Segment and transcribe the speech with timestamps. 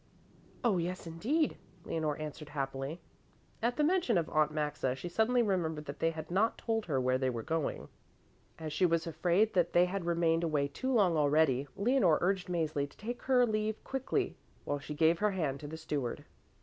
[0.63, 3.01] "Oh, yes indeed," Leonore answered happily.
[3.61, 6.99] At the mention of Aunt Maxa she suddenly remembered that they had not told her
[6.99, 7.87] where they were going.
[8.57, 12.89] As she was afraid that they had remained away too long already, Lenore urged Mäzli
[12.89, 14.35] to take her leave quickly,
[14.65, 16.25] while she gave her hand to the steward.